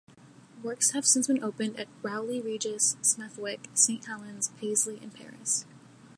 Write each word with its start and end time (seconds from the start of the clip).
Works 0.63 0.93
have 0.93 1.05
since 1.05 1.27
been 1.27 1.43
opened 1.43 1.79
at 1.79 1.87
Rowley 2.01 2.41
Regis, 2.41 2.95
Smethwick, 3.03 3.67
Saint 3.75 4.03
Helens, 4.07 4.49
Paisley 4.59 4.97
and 4.99 5.13
Paris. 5.13 5.67